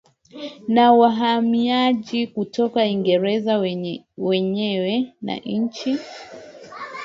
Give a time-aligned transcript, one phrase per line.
[0.67, 3.57] na wahamiaji kutoka Uingereza
[4.17, 5.97] wenyewe na nchi